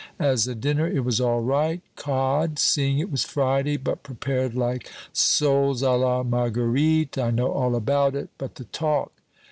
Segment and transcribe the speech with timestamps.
[0.17, 4.89] As a dinner it was all right cod, seeing it was Friday, but prepared like
[5.13, 8.29] soles a la Marguerite I know all about it.
[8.39, 9.13] But the talk!